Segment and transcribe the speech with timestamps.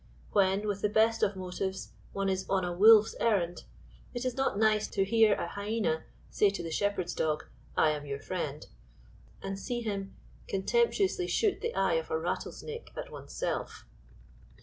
[0.31, 3.65] When, with the best of motives, one is on a wolf's errand,
[4.15, 7.45] it is not nice to hear a hyena say to the shepherd's dog,
[7.77, 8.65] "I am your friend,"
[9.43, 10.15] and see him
[10.47, 13.85] contemptuously shoot the eye of a rattlesnake at one's self.